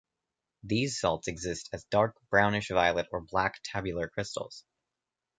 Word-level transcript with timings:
These 0.63 0.99
salts 0.99 1.27
exists 1.27 1.69
as 1.73 1.83
dark 1.91 2.15
brownish-violet 2.31 3.09
or 3.11 3.21
black 3.21 3.59
tabular 3.63 4.07
crystals. 4.09 4.65